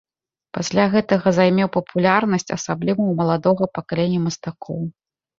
Пасля 0.57 0.83
гэтага 0.93 1.27
займеў 1.39 1.67
папулярнасць, 1.75 2.45
асабліва 2.57 2.95
ў 2.95 3.11
маладога 3.19 3.63
пакалення 3.79 4.19
мастакоў. 4.23 4.81